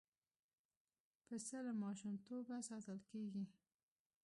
[1.27, 3.43] پسه له ماشومتوبه ساتل کېږي.